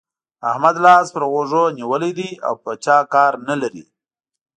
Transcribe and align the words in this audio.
احمد 0.49 0.75
لاس 0.83 1.05
پر 1.13 1.23
غوږو 1.31 1.63
نيولی 1.77 2.11
دی 2.17 2.29
او 2.47 2.53
پر 2.63 2.75
چا 2.85 2.97
کار 3.13 3.33
نه 3.47 3.55
لري. 3.61 3.83